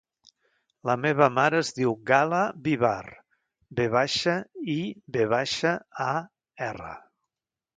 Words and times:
La 0.89 0.93
meva 1.01 1.25
mare 1.33 1.59
es 1.63 1.69
diu 1.79 1.93
Gala 2.11 2.39
Vivar: 2.69 3.13
ve 3.81 3.87
baixa, 3.97 4.35
i, 4.77 4.79
ve 5.19 5.29
baixa, 5.37 5.75
a, 6.11 6.13
erra. 6.73 6.93